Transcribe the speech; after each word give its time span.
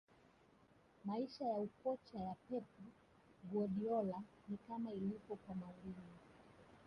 maisha 1.05 1.45
ya 1.45 1.55
ukocha 1.57 2.17
ya 2.19 2.35
pep 2.49 2.63
guardiola 3.51 4.21
ni 4.49 4.57
kama 4.67 4.91
ilivyo 4.91 5.35
kwa 5.35 5.55
mourinho 5.55 6.03